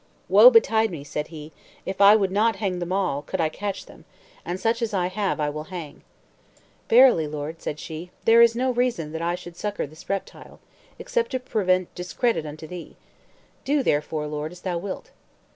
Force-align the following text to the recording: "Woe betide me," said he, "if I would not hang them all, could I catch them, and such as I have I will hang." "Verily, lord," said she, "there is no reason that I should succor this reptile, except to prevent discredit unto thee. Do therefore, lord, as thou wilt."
"Woe 0.29 0.49
betide 0.49 0.89
me," 0.89 1.03
said 1.03 1.27
he, 1.27 1.51
"if 1.85 2.01
I 2.01 2.15
would 2.15 2.31
not 2.31 2.55
hang 2.55 2.79
them 2.79 2.91
all, 2.91 3.21
could 3.21 3.39
I 3.39 3.49
catch 3.49 3.85
them, 3.85 4.05
and 4.43 4.59
such 4.59 4.81
as 4.81 4.95
I 4.95 5.09
have 5.09 5.39
I 5.39 5.51
will 5.51 5.65
hang." 5.65 6.01
"Verily, 6.89 7.27
lord," 7.27 7.61
said 7.61 7.79
she, 7.79 8.09
"there 8.25 8.41
is 8.41 8.55
no 8.55 8.71
reason 8.73 9.11
that 9.11 9.21
I 9.21 9.35
should 9.35 9.55
succor 9.55 9.85
this 9.85 10.09
reptile, 10.09 10.59
except 10.97 11.29
to 11.33 11.39
prevent 11.39 11.93
discredit 11.93 12.47
unto 12.47 12.65
thee. 12.65 12.95
Do 13.63 13.83
therefore, 13.83 14.25
lord, 14.25 14.51
as 14.51 14.61
thou 14.61 14.79
wilt." 14.79 15.11